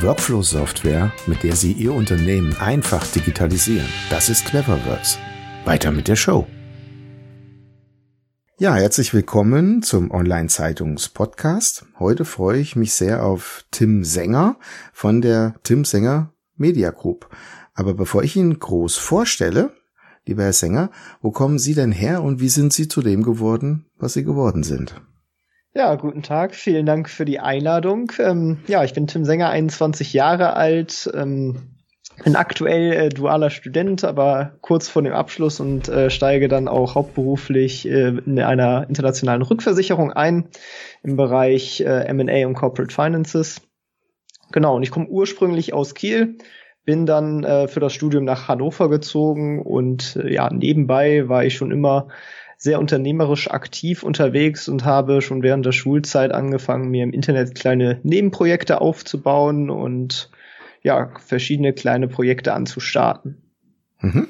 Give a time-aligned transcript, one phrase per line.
[0.00, 3.86] Workflow-Software, mit der Sie Ihr Unternehmen einfach digitalisieren.
[4.10, 5.18] Das ist Cleverworks.
[5.64, 6.46] Weiter mit der Show.
[8.58, 11.86] Ja, herzlich willkommen zum Online-Zeitungs-Podcast.
[11.98, 14.58] Heute freue ich mich sehr auf Tim Sänger
[14.92, 17.30] von der Tim Sänger Media Group.
[17.72, 19.72] Aber bevor ich ihn groß vorstelle,
[20.26, 20.90] lieber Herr Sänger,
[21.22, 24.64] wo kommen Sie denn her und wie sind Sie zu dem geworden, was Sie geworden
[24.64, 25.00] sind?
[25.76, 26.54] Ja, guten Tag.
[26.54, 28.12] Vielen Dank für die Einladung.
[28.20, 31.74] Ähm, ja, ich bin Tim Sänger, 21 Jahre alt, ähm,
[32.22, 36.94] bin aktuell äh, dualer Student, aber kurz vor dem Abschluss und äh, steige dann auch
[36.94, 40.48] hauptberuflich äh, in einer internationalen Rückversicherung ein
[41.02, 43.60] im Bereich äh, M&A und Corporate Finances.
[44.52, 46.38] Genau, und ich komme ursprünglich aus Kiel,
[46.84, 51.56] bin dann äh, für das Studium nach Hannover gezogen und äh, ja, nebenbei war ich
[51.56, 52.06] schon immer
[52.64, 58.00] sehr unternehmerisch aktiv unterwegs und habe schon während der Schulzeit angefangen, mir im Internet kleine
[58.04, 60.30] Nebenprojekte aufzubauen und
[60.82, 63.36] ja, verschiedene kleine Projekte anzustarten.
[64.00, 64.28] Mhm.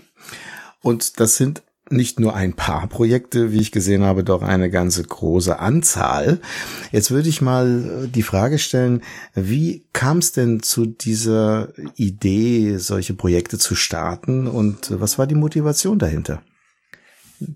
[0.82, 5.04] Und das sind nicht nur ein paar Projekte, wie ich gesehen habe, doch eine ganze
[5.04, 6.40] große Anzahl.
[6.90, 9.02] Jetzt würde ich mal die Frage stellen,
[9.34, 15.36] wie kam es denn zu dieser Idee, solche Projekte zu starten und was war die
[15.36, 16.42] Motivation dahinter?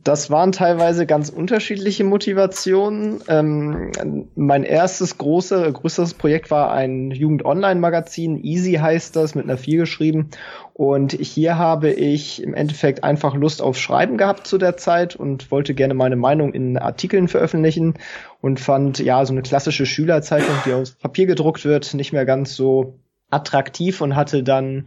[0.04, 3.20] Das waren teilweise ganz unterschiedliche Motivationen.
[3.28, 8.42] Ähm, mein erstes große, größeres Projekt war ein Jugend-Online-Magazin.
[8.42, 10.30] Easy heißt das, mit einer 4 geschrieben.
[10.74, 15.50] Und hier habe ich im Endeffekt einfach Lust auf Schreiben gehabt zu der Zeit und
[15.50, 17.94] wollte gerne meine Meinung in Artikeln veröffentlichen
[18.40, 22.54] und fand ja so eine klassische Schülerzeitung, die aus Papier gedruckt wird, nicht mehr ganz
[22.54, 22.98] so
[23.30, 24.84] attraktiv und hatte dann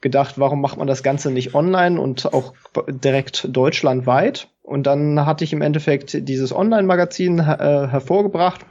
[0.00, 2.54] gedacht, warum macht man das Ganze nicht online und auch
[2.88, 4.48] direkt deutschlandweit?
[4.62, 7.42] Und dann hatte ich im Endeffekt dieses Online-Magazin äh,
[7.88, 8.62] hervorgebracht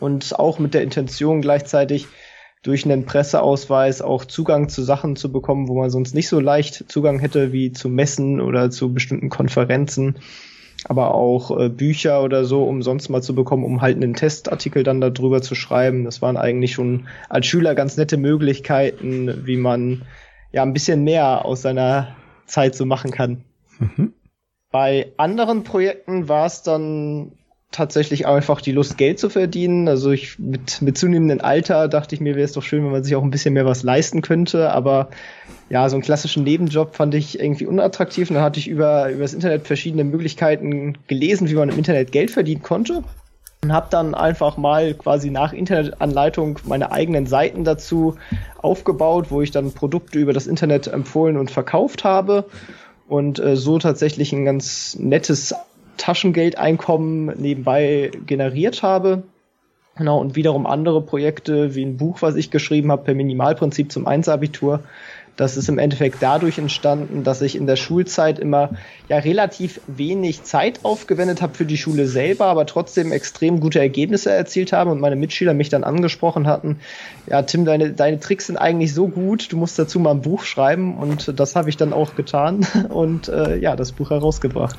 [0.00, 2.08] und auch mit der Intention gleichzeitig
[2.64, 6.90] durch einen Presseausweis auch Zugang zu Sachen zu bekommen, wo man sonst nicht so leicht
[6.90, 10.16] Zugang hätte wie zu Messen oder zu bestimmten Konferenzen,
[10.84, 15.00] aber auch äh, Bücher oder so umsonst mal zu bekommen, um halt einen Testartikel dann
[15.00, 16.04] darüber zu schreiben.
[16.04, 20.02] Das waren eigentlich schon als Schüler ganz nette Möglichkeiten, wie man
[20.54, 22.14] ja ein bisschen mehr aus seiner
[22.46, 23.42] Zeit so machen kann.
[23.80, 24.12] Mhm.
[24.70, 27.32] Bei anderen Projekten war es dann
[27.72, 29.88] tatsächlich einfach die Lust, Geld zu verdienen.
[29.88, 33.02] Also ich mit, mit zunehmendem Alter dachte ich mir, wäre es doch schön, wenn man
[33.02, 34.70] sich auch ein bisschen mehr was leisten könnte.
[34.70, 35.10] Aber
[35.70, 38.30] ja, so einen klassischen Nebenjob fand ich irgendwie unattraktiv.
[38.30, 42.12] Und dann hatte ich über, über das Internet verschiedene Möglichkeiten gelesen, wie man im Internet
[42.12, 43.02] Geld verdienen konnte
[43.64, 48.16] und habe dann einfach mal quasi nach Internetanleitung meine eigenen Seiten dazu
[48.58, 52.44] aufgebaut, wo ich dann Produkte über das Internet empfohlen und verkauft habe
[53.08, 55.54] und äh, so tatsächlich ein ganz nettes
[55.96, 59.22] Taschengeldeinkommen nebenbei generiert habe.
[59.96, 64.06] Genau, und wiederum andere Projekte wie ein Buch, was ich geschrieben habe, per Minimalprinzip zum
[64.06, 64.80] Einsabitur,
[65.36, 68.70] das ist im Endeffekt dadurch entstanden, dass ich in der Schulzeit immer
[69.08, 74.30] ja relativ wenig Zeit aufgewendet habe für die Schule selber, aber trotzdem extrem gute Ergebnisse
[74.30, 76.78] erzielt habe und meine Mitschüler mich dann angesprochen hatten,
[77.28, 80.44] ja Tim, deine, deine Tricks sind eigentlich so gut, du musst dazu mal ein Buch
[80.44, 84.76] schreiben und das habe ich dann auch getan und äh, ja, das Buch herausgebracht.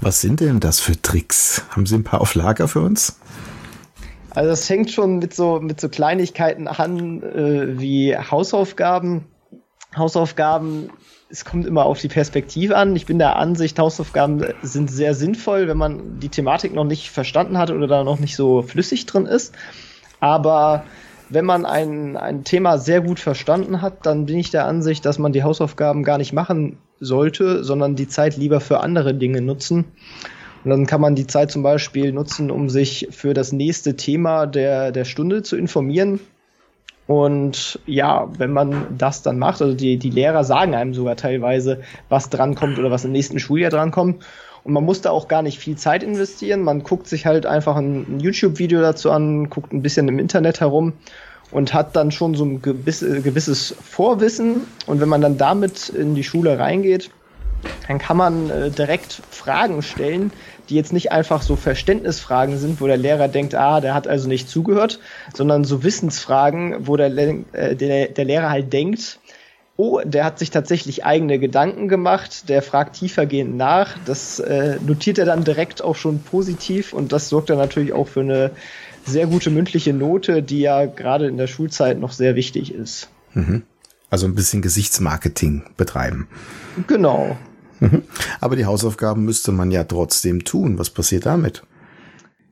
[0.00, 1.64] Was sind denn das für Tricks?
[1.70, 3.18] Haben Sie ein paar auf Lager für uns?
[4.36, 9.24] Also das hängt schon mit so mit so Kleinigkeiten an äh, wie Hausaufgaben
[9.96, 10.90] Hausaufgaben,
[11.30, 12.94] es kommt immer auf die Perspektive an.
[12.94, 17.58] Ich bin der Ansicht, Hausaufgaben sind sehr sinnvoll, wenn man die Thematik noch nicht verstanden
[17.58, 19.54] hat oder da noch nicht so flüssig drin ist.
[20.20, 20.84] Aber
[21.28, 25.18] wenn man ein, ein Thema sehr gut verstanden hat, dann bin ich der Ansicht, dass
[25.18, 29.86] man die Hausaufgaben gar nicht machen sollte, sondern die Zeit lieber für andere Dinge nutzen.
[30.66, 34.46] Und dann kann man die Zeit zum Beispiel nutzen, um sich für das nächste Thema
[34.46, 36.18] der, der Stunde zu informieren
[37.06, 41.82] und ja, wenn man das dann macht, also die, die Lehrer sagen einem sogar teilweise,
[42.08, 44.24] was drankommt oder was im nächsten Schuljahr drankommt.
[44.64, 46.62] Und man muss da auch gar nicht viel Zeit investieren.
[46.62, 50.94] Man guckt sich halt einfach ein, YouTube-Video dazu an, guckt ein bisschen im Internet herum
[51.52, 54.62] und hat dann schon so ein gewisses, gewisses Vorwissen.
[54.88, 57.10] Und wenn man dann damit in die Schule reingeht,
[57.86, 60.32] dann kann man äh, direkt Fragen stellen,
[60.68, 64.28] die jetzt nicht einfach so Verständnisfragen sind, wo der Lehrer denkt, ah, der hat also
[64.28, 65.00] nicht zugehört,
[65.34, 67.10] sondern so Wissensfragen, wo der,
[67.52, 69.18] äh, der, der Lehrer halt denkt,
[69.76, 73.96] oh, der hat sich tatsächlich eigene Gedanken gemacht, der fragt tiefergehend nach.
[74.06, 78.08] Das äh, notiert er dann direkt auch schon positiv und das sorgt dann natürlich auch
[78.08, 78.50] für eine
[79.04, 83.08] sehr gute mündliche Note, die ja gerade in der Schulzeit noch sehr wichtig ist.
[83.34, 83.62] Mhm.
[84.10, 86.28] Also ein bisschen Gesichtsmarketing betreiben.
[86.86, 87.36] Genau.
[87.80, 88.02] Mhm.
[88.40, 90.78] Aber die Hausaufgaben müsste man ja trotzdem tun.
[90.78, 91.62] Was passiert damit?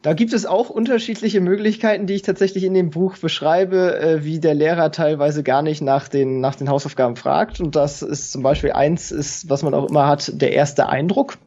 [0.04, 4.38] Da gibt es auch unterschiedliche Möglichkeiten, die ich tatsächlich in dem Buch beschreibe, äh, wie
[4.38, 7.58] der Lehrer teilweise gar nicht nach den, nach den Hausaufgaben fragt.
[7.60, 11.38] Und das ist zum Beispiel eins ist, was man auch immer hat, der erste Eindruck.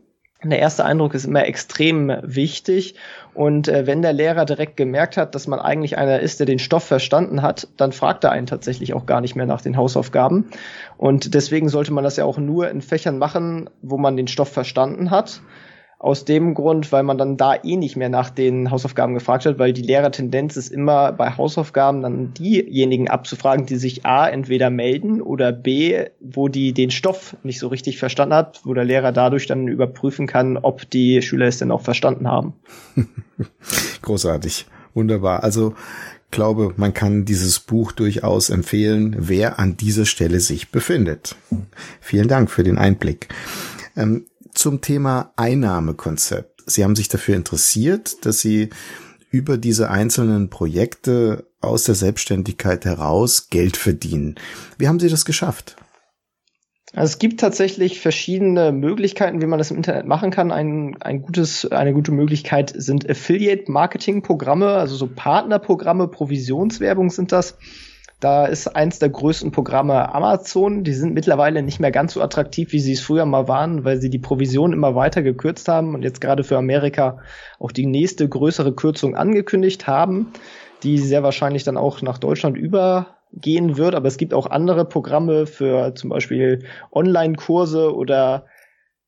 [0.43, 2.95] Der erste Eindruck ist immer extrem wichtig.
[3.33, 6.59] Und äh, wenn der Lehrer direkt gemerkt hat, dass man eigentlich einer ist, der den
[6.59, 10.49] Stoff verstanden hat, dann fragt er einen tatsächlich auch gar nicht mehr nach den Hausaufgaben.
[10.97, 14.51] Und deswegen sollte man das ja auch nur in Fächern machen, wo man den Stoff
[14.51, 15.41] verstanden hat.
[15.99, 19.57] Aus dem Grund, weil man dann da eh nicht mehr nach den Hausaufgaben gefragt hat,
[19.57, 25.21] weil die Lehrertendenz ist immer bei Hausaufgaben dann diejenigen abzufragen, die sich A entweder melden
[25.21, 29.47] oder B, wo die den Stoff nicht so richtig verstanden hat, wo der Lehrer dadurch
[29.47, 32.53] dann überprüfen kann, ob die Schüler es denn auch verstanden haben.
[34.03, 34.67] Großartig.
[34.94, 35.44] Wunderbar.
[35.44, 35.73] Also
[36.31, 41.35] glaube, man kann dieses Buch durchaus empfehlen, wer an dieser Stelle sich befindet.
[42.01, 43.29] Vielen Dank für den Einblick.
[43.95, 46.63] Ähm, zum Thema Einnahmekonzept.
[46.65, 48.69] Sie haben sich dafür interessiert, dass Sie
[49.29, 54.35] über diese einzelnen Projekte aus der Selbstständigkeit heraus Geld verdienen.
[54.77, 55.75] Wie haben Sie das geschafft?
[56.94, 60.51] Also es gibt tatsächlich verschiedene Möglichkeiten, wie man das im Internet machen kann.
[60.51, 67.57] Ein, ein gutes, eine gute Möglichkeit sind Affiliate-Marketing-Programme, also so Partnerprogramme, Provisionswerbung sind das.
[68.19, 70.83] Da ist eins der größten Programme Amazon.
[70.83, 74.01] Die sind mittlerweile nicht mehr ganz so attraktiv, wie sie es früher mal waren, weil
[74.01, 77.19] sie die Provision immer weiter gekürzt haben und jetzt gerade für Amerika
[77.59, 80.33] auch die nächste größere Kürzung angekündigt haben,
[80.81, 83.93] die sehr wahrscheinlich dann auch nach Deutschland übergehen wird.
[83.93, 88.47] Aber es gibt auch andere Programme für zum Beispiel Online-Kurse oder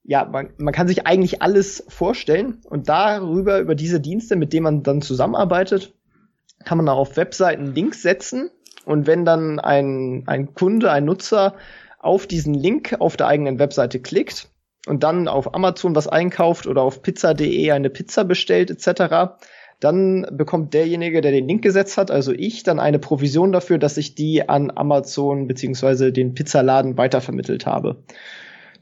[0.04, 4.64] ja, man, man kann sich eigentlich alles vorstellen und darüber, über diese Dienste, mit denen
[4.64, 5.96] man dann zusammenarbeitet,
[6.64, 8.52] kann man auch auf Webseiten Links setzen
[8.90, 11.54] und wenn dann ein, ein Kunde, ein Nutzer
[12.00, 14.50] auf diesen Link auf der eigenen Webseite klickt
[14.88, 19.36] und dann auf Amazon was einkauft oder auf pizza.de eine Pizza bestellt etc.,
[19.80, 23.96] dann bekommt derjenige, der den Link gesetzt hat, also ich, dann eine Provision dafür, dass
[23.96, 27.98] ich die an Amazon beziehungsweise den Pizzaladen weitervermittelt habe.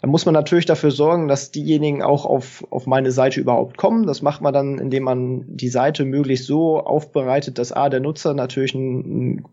[0.02, 4.08] Da muss man natürlich dafür sorgen, dass diejenigen auch auf, auf meine Seite überhaupt kommen.
[4.08, 8.34] Das macht man dann, indem man die Seite möglichst so aufbereitet, dass A, der Nutzer
[8.34, 9.46] natürlich ein, ein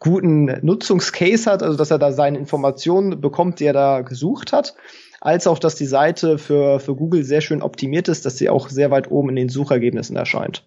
[0.00, 4.74] guten Nutzungscase hat, also dass er da seine Informationen bekommt, die er da gesucht hat,
[5.20, 8.70] als auch, dass die Seite für, für Google sehr schön optimiert ist, dass sie auch
[8.70, 10.66] sehr weit oben in den Suchergebnissen erscheint.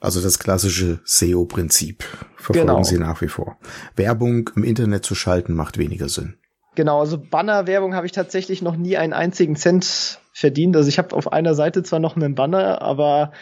[0.00, 2.04] Also das klassische SEO-Prinzip
[2.36, 2.82] verfolgen genau.
[2.82, 3.58] Sie nach wie vor.
[3.94, 6.36] Werbung im Internet zu schalten macht weniger Sinn.
[6.74, 10.76] Genau, also Banner-Werbung habe ich tatsächlich noch nie einen einzigen Cent verdient.
[10.76, 13.32] Also ich habe auf einer Seite zwar noch einen Banner, aber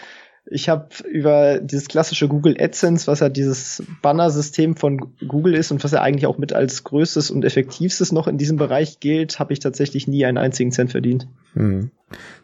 [0.46, 5.82] ich habe über dieses klassische Google AdSense, was ja dieses Banner-System von Google ist und
[5.82, 9.52] was ja eigentlich auch mit als größtes und effektivstes noch in diesem Bereich gilt, habe
[9.52, 11.28] ich tatsächlich nie einen einzigen Cent verdient.
[11.54, 11.90] Hm.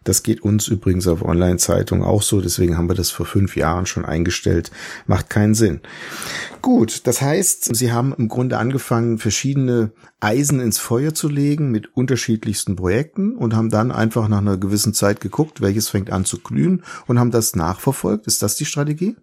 [0.05, 3.87] Das geht uns übrigens auf Online-Zeitungen auch so, deswegen haben wir das vor fünf Jahren
[3.87, 4.71] schon eingestellt.
[5.07, 5.81] Macht keinen Sinn.
[6.63, 11.97] Gut, das heißt, Sie haben im Grunde angefangen, verschiedene Eisen ins Feuer zu legen mit
[11.97, 16.39] unterschiedlichsten Projekten und haben dann einfach nach einer gewissen Zeit geguckt, welches fängt an zu
[16.39, 18.27] glühen und haben das nachverfolgt.
[18.27, 19.17] Ist das die Strategie?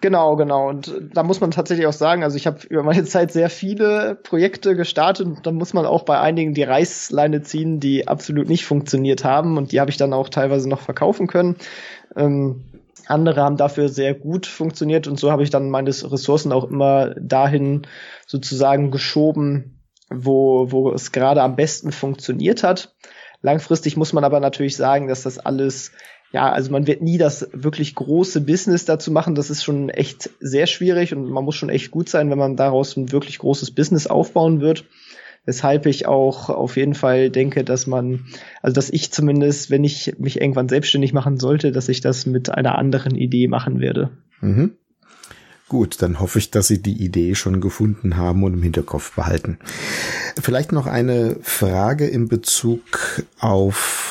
[0.00, 0.68] Genau, genau.
[0.68, 4.14] Und da muss man tatsächlich auch sagen, also ich habe über meine Zeit sehr viele
[4.14, 8.64] Projekte gestartet und da muss man auch bei einigen die Reißleine ziehen, die absolut nicht
[8.64, 11.56] funktioniert haben und die habe ich dann auch teilweise noch verkaufen können.
[12.16, 12.64] Ähm,
[13.06, 17.14] andere haben dafür sehr gut funktioniert und so habe ich dann meine Ressourcen auch immer
[17.16, 17.86] dahin
[18.26, 22.94] sozusagen geschoben, wo, wo es gerade am besten funktioniert hat.
[23.42, 25.92] Langfristig muss man aber natürlich sagen, dass das alles
[26.32, 29.34] ja, also man wird nie das wirklich große Business dazu machen.
[29.34, 32.56] Das ist schon echt sehr schwierig und man muss schon echt gut sein, wenn man
[32.56, 34.84] daraus ein wirklich großes Business aufbauen wird.
[35.46, 38.26] Weshalb ich auch auf jeden Fall denke, dass man,
[38.62, 42.50] also dass ich zumindest, wenn ich mich irgendwann selbstständig machen sollte, dass ich das mit
[42.50, 44.10] einer anderen Idee machen werde.
[44.40, 44.72] Mhm.
[45.70, 49.58] Gut, dann hoffe ich, dass Sie die Idee schon gefunden haben und im Hinterkopf behalten.
[50.40, 54.09] Vielleicht noch eine Frage in Bezug auf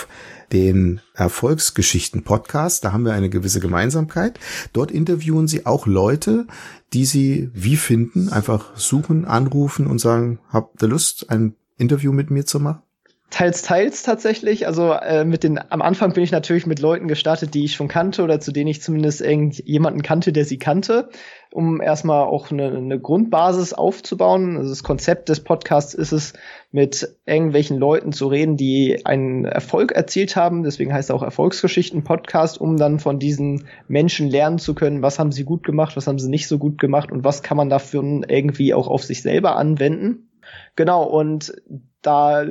[0.52, 2.84] den Erfolgsgeschichten-Podcast.
[2.84, 4.40] Da haben wir eine gewisse Gemeinsamkeit.
[4.74, 6.48] Dort interviewen sie auch Leute,
[6.94, 12.32] die sie wie finden, einfach suchen, anrufen und sagen, habt ihr Lust, ein Interview mit
[12.32, 12.82] mir zu machen?
[13.30, 14.66] Teils, teils tatsächlich.
[14.66, 17.88] Also äh, mit den am Anfang bin ich natürlich mit Leuten gestartet, die ich schon
[17.88, 21.10] kannte oder zu denen ich zumindest irgendjemanden kannte, der sie kannte,
[21.52, 24.58] um erstmal auch eine, eine Grundbasis aufzubauen.
[24.58, 26.34] Also das Konzept des Podcasts ist es,
[26.72, 30.64] mit irgendwelchen Leuten zu reden, die einen Erfolg erzielt haben.
[30.64, 35.32] Deswegen heißt er auch Erfolgsgeschichten-Podcast, um dann von diesen Menschen lernen zu können, was haben
[35.32, 38.02] sie gut gemacht, was haben sie nicht so gut gemacht und was kann man dafür
[38.28, 40.30] irgendwie auch auf sich selber anwenden.
[40.76, 41.54] Genau, und
[42.02, 42.46] da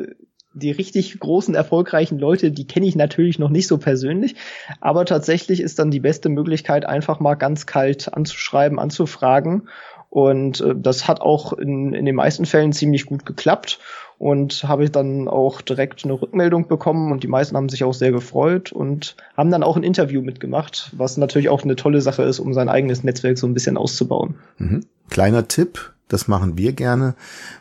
[0.58, 4.34] die richtig großen, erfolgreichen Leute, die kenne ich natürlich noch nicht so persönlich.
[4.80, 9.68] Aber tatsächlich ist dann die beste Möglichkeit, einfach mal ganz kalt anzuschreiben, anzufragen.
[10.10, 13.78] Und äh, das hat auch in, in den meisten Fällen ziemlich gut geklappt.
[14.18, 17.94] Und habe ich dann auch direkt eine Rückmeldung bekommen und die meisten haben sich auch
[17.94, 22.24] sehr gefreut und haben dann auch ein Interview mitgemacht, was natürlich auch eine tolle Sache
[22.24, 24.34] ist, um sein eigenes Netzwerk so ein bisschen auszubauen.
[24.58, 24.80] Mhm.
[25.08, 27.14] Kleiner Tipp, das machen wir gerne.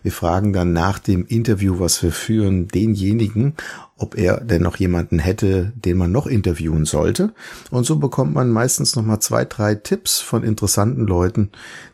[0.04, 3.56] Wir fragen dann nach dem Interview, was wir führen, denjenigen,
[3.98, 7.34] ob er denn noch jemanden hätte, den man noch interviewen sollte.
[7.72, 11.50] Und so bekommt man meistens noch mal zwei, drei Tipps von interessanten Leuten,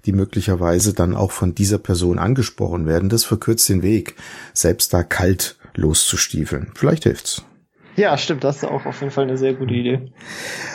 [0.06, 3.10] die möglicherweise dann auch von dieser Person angesprochen werden.
[3.10, 4.16] Das verkürzt den Weg,
[4.54, 6.72] selbst da kalt loszustiefeln.
[6.76, 7.44] Vielleicht hilft's.
[7.96, 10.02] Ja, stimmt, das ist auch auf jeden Fall eine sehr gute Idee.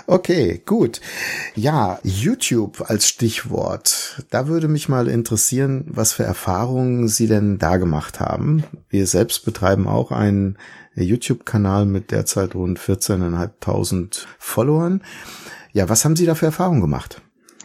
[0.07, 1.01] Okay, gut.
[1.57, 4.23] Ja, YouTube als Stichwort.
[4.31, 8.63] Da würde mich mal interessieren, was für Erfahrungen Sie denn da gemacht haben.
[8.89, 10.57] Wir selbst betreiben auch einen
[10.95, 15.03] YouTube-Kanal mit derzeit rund 14.500 Followern.
[15.73, 17.21] Ja, was haben Sie da für Erfahrungen gemacht?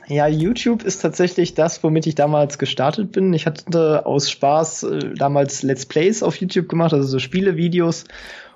[0.07, 3.31] Ja, YouTube ist tatsächlich das, womit ich damals gestartet bin.
[3.33, 8.03] Ich hatte aus Spaß äh, damals Let's Plays auf YouTube gemacht, also so Spielevideos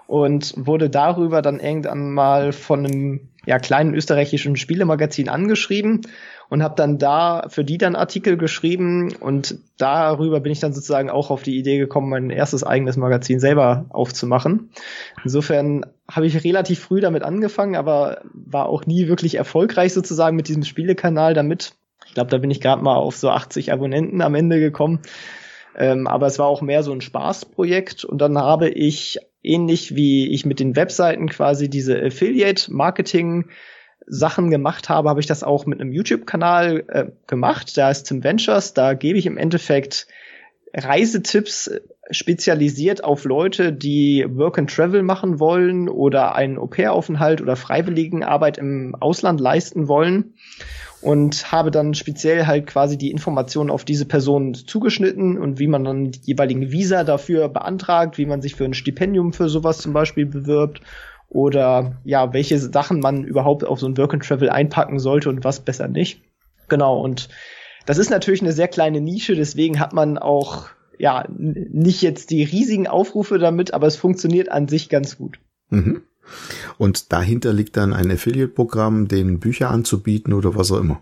[0.07, 6.01] und wurde darüber dann irgendwann mal von einem ja, kleinen österreichischen Spielemagazin angeschrieben
[6.49, 11.09] und habe dann da für die dann Artikel geschrieben und darüber bin ich dann sozusagen
[11.09, 14.69] auch auf die Idee gekommen, mein erstes eigenes Magazin selber aufzumachen.
[15.23, 20.47] Insofern habe ich relativ früh damit angefangen, aber war auch nie wirklich erfolgreich sozusagen mit
[20.47, 21.73] diesem Spielekanal damit.
[22.05, 24.99] Ich glaube, da bin ich gerade mal auf so 80 Abonnenten am Ende gekommen.
[25.77, 30.29] Ähm, aber es war auch mehr so ein Spaßprojekt und dann habe ich ähnlich wie
[30.29, 33.49] ich mit den Webseiten quasi diese Affiliate-Marketing
[34.05, 37.77] Sachen gemacht habe, habe ich das auch mit einem YouTube-Kanal äh, gemacht.
[37.77, 40.07] Da ist Tim Ventures, da gebe ich im Endeffekt
[40.73, 41.71] Reisetipps
[42.09, 48.95] spezialisiert auf Leute, die Work and Travel machen wollen oder einen Au-pair-Aufenthalt oder Freiwilligenarbeit im
[48.99, 50.35] Ausland leisten wollen
[51.01, 55.83] und habe dann speziell halt quasi die Informationen auf diese Person zugeschnitten und wie man
[55.83, 59.93] dann die jeweiligen Visa dafür beantragt, wie man sich für ein Stipendium für sowas zum
[59.93, 60.81] Beispiel bewirbt
[61.29, 65.43] oder ja, welche Sachen man überhaupt auf so ein Work and Travel einpacken sollte und
[65.43, 66.21] was besser nicht.
[66.67, 67.29] Genau, und
[67.85, 72.43] das ist natürlich eine sehr kleine Nische, deswegen hat man auch ja nicht jetzt die
[72.43, 75.39] riesigen Aufrufe damit, aber es funktioniert an sich ganz gut.
[75.69, 76.01] Mhm.
[76.77, 81.01] Und dahinter liegt dann ein Affiliate-Programm, den Bücher anzubieten oder was auch immer.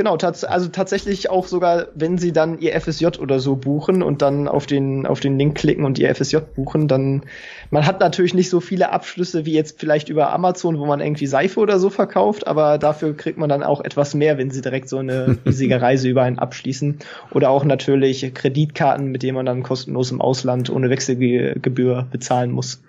[0.00, 4.22] Genau, tats also tatsächlich auch sogar, wenn Sie dann Ihr FSJ oder so buchen und
[4.22, 7.24] dann auf den, auf den Link klicken und Ihr FSJ buchen, dann,
[7.68, 11.26] man hat natürlich nicht so viele Abschlüsse wie jetzt vielleicht über Amazon, wo man irgendwie
[11.26, 14.88] Seife oder so verkauft, aber dafür kriegt man dann auch etwas mehr, wenn Sie direkt
[14.88, 17.00] so eine riesige Reise über einen abschließen.
[17.32, 22.80] Oder auch natürlich Kreditkarten, mit denen man dann kostenlos im Ausland ohne Wechselgebühr bezahlen muss.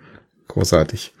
[0.48, 1.12] Großartig.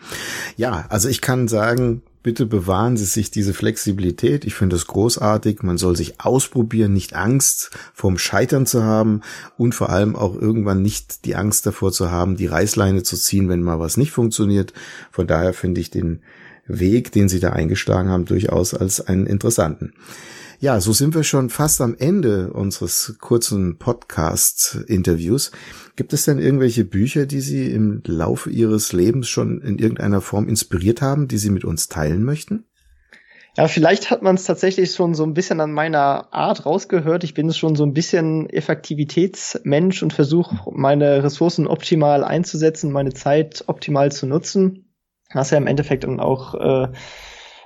[0.56, 4.44] Ja, also ich kann sagen, bitte bewahren Sie sich diese Flexibilität.
[4.44, 5.62] Ich finde das großartig.
[5.62, 9.22] Man soll sich ausprobieren, nicht Angst vorm Scheitern zu haben
[9.56, 13.48] und vor allem auch irgendwann nicht die Angst davor zu haben, die Reißleine zu ziehen,
[13.48, 14.72] wenn mal was nicht funktioniert.
[15.10, 16.22] Von daher finde ich den
[16.66, 19.92] Weg, den Sie da eingeschlagen haben, durchaus als einen interessanten.
[20.62, 25.50] Ja, so sind wir schon fast am Ende unseres kurzen Podcast-Interviews.
[25.96, 30.48] Gibt es denn irgendwelche Bücher, die Sie im Laufe Ihres Lebens schon in irgendeiner Form
[30.48, 32.64] inspiriert haben, die Sie mit uns teilen möchten?
[33.56, 37.24] Ja, vielleicht hat man es tatsächlich schon so ein bisschen an meiner Art rausgehört.
[37.24, 43.64] Ich bin schon so ein bisschen Effektivitätsmensch und versuche meine Ressourcen optimal einzusetzen, meine Zeit
[43.66, 44.91] optimal zu nutzen.
[45.34, 46.88] Was ja im Endeffekt dann auch äh,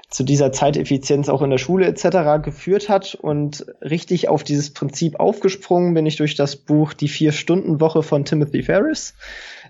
[0.08, 2.42] zu dieser Zeiteffizienz auch in der Schule etc.
[2.42, 3.14] geführt hat.
[3.14, 8.62] Und richtig auf dieses Prinzip aufgesprungen bin ich durch das Buch Die Vier-Stunden-Woche von Timothy
[8.62, 9.14] Ferris,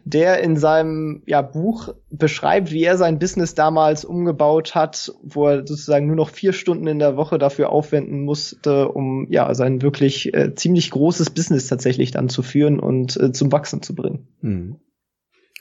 [0.04, 5.66] der in seinem ja, Buch beschreibt, wie er sein Business damals umgebaut hat, wo er
[5.66, 10.34] sozusagen nur noch vier Stunden in der Woche dafür aufwenden musste, um ja sein wirklich
[10.34, 14.28] äh, ziemlich großes Business tatsächlich dann zu führen und äh, zum Wachsen zu bringen.
[14.42, 14.76] Hm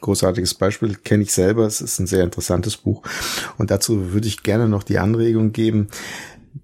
[0.01, 1.65] großartiges Beispiel, kenne ich selber.
[1.65, 3.01] Es ist ein sehr interessantes Buch.
[3.57, 5.87] Und dazu würde ich gerne noch die Anregung geben.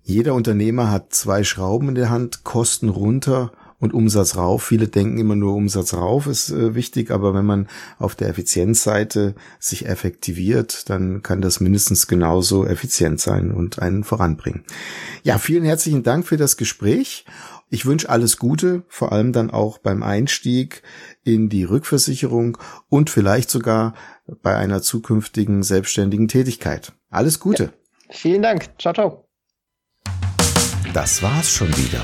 [0.03, 4.63] Jeder Unternehmer hat zwei Schrauben in der Hand, Kosten runter und Umsatz rauf.
[4.63, 9.35] Viele denken immer nur Umsatz rauf ist äh, wichtig, aber wenn man auf der Effizienzseite
[9.59, 14.63] sich effektiviert, dann kann das mindestens genauso effizient sein und einen voranbringen.
[15.23, 17.25] Ja, vielen herzlichen Dank für das Gespräch.
[17.69, 20.83] Ich wünsche alles Gute, vor allem dann auch beim Einstieg
[21.23, 22.57] in die Rückversicherung
[22.89, 23.95] und vielleicht sogar
[24.41, 26.93] bei einer zukünftigen selbstständigen Tätigkeit.
[27.09, 27.63] Alles Gute.
[27.63, 27.69] Ja,
[28.11, 28.69] vielen Dank.
[28.77, 29.25] Ciao, ciao.
[30.93, 32.03] Das war's schon wieder.